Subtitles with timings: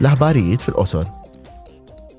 [0.00, 1.06] L-aħbarijiet fil-qosor.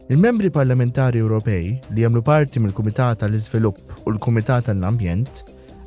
[0.10, 5.44] Il-membri parlamentari Ewropej li jagħmlu parti mill-Kumitat tal-Iżvilupp u l-Kumitat tal-Ambjent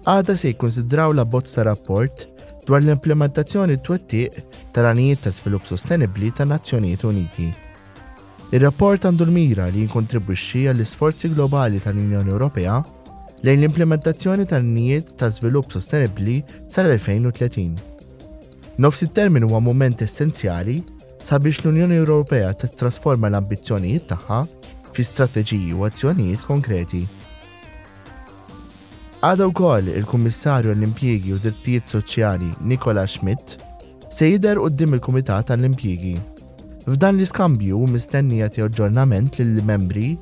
[0.06, 2.22] għada se jikkonsidraw la bozza rapport
[2.68, 4.38] dwar l-implementazzjoni twettiq
[4.76, 7.48] tal-anijiet ta' svilupp sostenibli ta' Nazzjonijiet Uniti.
[8.54, 12.78] Ir-rapport għandu l-mira li jinkontribwixxi għall-isforzi globali tal-Unjoni Ewropea
[13.42, 16.38] lejn l-implementazzjoni tal-anijiet ta' svilupp sostenibli
[16.70, 17.76] sal-2030.
[18.78, 20.78] Nofs it-termin huwa moment essenzjali
[21.22, 24.38] sabiex l-Unjoni Ewropea titrasforma l-ambizzjonijiet tagħha
[24.94, 27.02] fi strateġiji u azzjonijiet konkreti.
[29.20, 33.58] Għada koll il-Kummissarju għall-Impjiegi u Drittijiet Soċjali Nikola Schmidt
[34.10, 36.14] se jider qudiem il-Kumitat għall-Impjiegi.
[36.88, 40.14] F'dan l-iskambju mistennija tiegħu ġornament lill-membri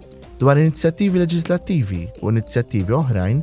[0.42, 3.41] dwar inizjattivi leġislattivi u inizjattivi oħrajn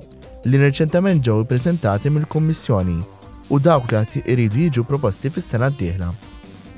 [0.52, 3.00] li reċentament ġew ippreżentati mill-Kummissjoni
[3.48, 6.14] u dawk li qed iridu jiġu proposti fis-sena d-dieħla.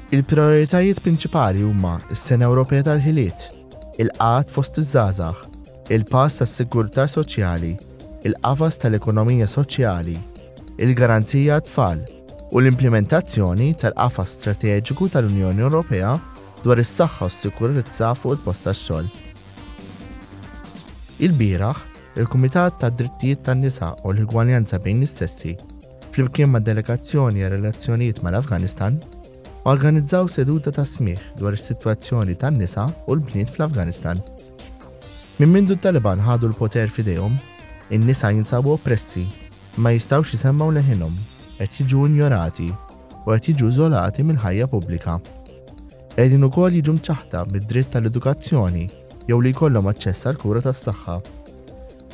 [0.07, 3.41] Il-prioritajiet prinċipali huma s-Sena Ewropea tal-ħiliet,
[3.99, 5.39] il-qat fost iż-żgħażagħ,
[5.91, 7.73] il-pass tas-sigurtà soċjali,
[8.29, 10.15] il-qafas tal-ekonomija soċjali,
[10.79, 12.05] il-garanzija tfal
[12.55, 16.13] u l-implementazzjoni tal-qafas strateġiku tal-Unjoni Ewropea
[16.63, 19.11] dwar is-saħħa u s-sikurizza fuq il-post tax-xogħol.
[21.27, 21.83] Il-bieraħ,
[22.23, 25.57] il-Kumitat tad Drittijiet tan-Nisa u l-Igwaljanza bejn is-sessi,
[26.15, 29.01] flimkien mad delegazzjoni għal relazzjonijiet mal-Afganistan,
[29.67, 34.21] organizzaw seduta ta' smieħ dwar is-sitwazzjoni tan-nisa u l-bniet fl-Afganistan.
[35.41, 37.35] Minn mindu taliban ħadu l-poter fidejhom,
[37.91, 39.25] in-nisa jinsabu oppressi,
[39.83, 41.11] ma jistawx jisemmaw leħinhom,
[41.59, 45.17] qed jiġu ignorati u qed jiġu żolati mill-ħajja pubblika.
[46.15, 48.85] Qegħdin ukoll jiġu mċaħta mid-dritt tal-edukazzjoni
[49.27, 51.17] jew li jkollhom aċċess għall kura tas-saħħa.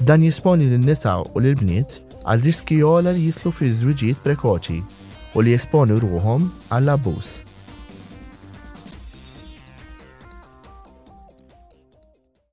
[0.10, 4.82] Dan jisponi lin-nisa u lill-bniet għal riski jola li jitlu fi żwiġijiet prekoċi
[5.34, 7.53] u li jesponu ruħom għall-abbuż.